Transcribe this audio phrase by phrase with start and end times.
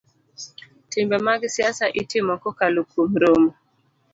[0.89, 3.49] Timbe mag siasa itimo kokalo kuom romo